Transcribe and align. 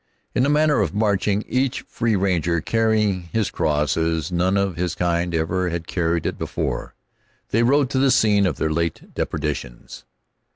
In 0.33 0.41
that 0.41 0.49
manner 0.49 0.81
of 0.81 0.95
marching, 0.95 1.43
each 1.47 1.81
free 1.83 2.15
ranger 2.15 2.59
carrying 2.59 3.29
his 3.31 3.51
cross 3.51 3.95
as 3.95 4.31
none 4.31 4.57
of 4.57 4.75
his 4.75 4.95
kind 4.95 5.31
ever 5.35 5.69
had 5.69 5.85
carried 5.85 6.25
it 6.25 6.39
before, 6.39 6.95
they 7.49 7.61
rode 7.61 7.91
to 7.91 7.99
the 7.99 8.09
scene 8.09 8.47
of 8.47 8.57
their 8.57 8.71
late 8.73 9.13
depredations. 9.13 10.03